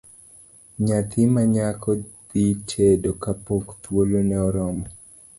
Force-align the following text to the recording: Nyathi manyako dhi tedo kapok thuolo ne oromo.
Nyathi 0.85 1.19
manyako 1.33 1.89
dhi 2.29 2.45
tedo 2.71 3.11
kapok 3.23 3.65
thuolo 3.81 4.17
ne 4.29 4.37
oromo. 4.47 4.85